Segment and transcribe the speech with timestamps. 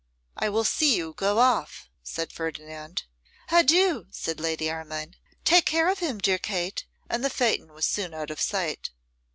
[0.37, 3.03] 'I will see you go off,' said Ferdinand.
[3.51, 5.15] 'Adieu!' said Lady Armine.
[5.43, 8.89] 'Take care of him, dear Kate,' and the phaeton was soon out of sight.